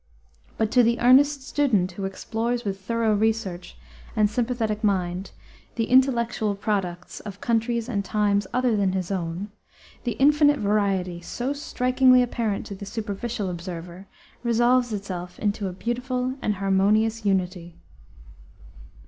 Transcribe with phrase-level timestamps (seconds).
[0.57, 3.77] But to the earnest student who explores with thorough research
[4.15, 5.29] and sympathetic mind
[5.75, 9.51] the intellectual products of countries and times other than his own,
[10.03, 14.07] the infinite variety, so strikingly apparent to the superficial observer,
[14.41, 17.75] resolves itself into a beautiful and harmonious unity.